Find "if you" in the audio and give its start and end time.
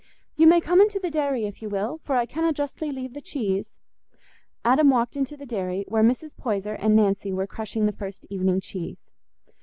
1.45-1.69